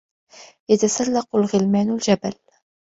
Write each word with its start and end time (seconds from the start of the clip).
يَتَسَلَّقُ 0.69 1.35
الْغِلْمَانُ 1.35 1.89
الْجَبَلُ. 1.91 2.33